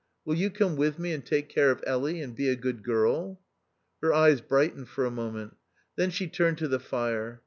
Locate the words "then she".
5.95-6.25